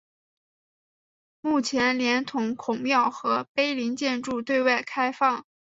[1.41, 5.45] 目前连同孔庙和碑林建筑对外开放。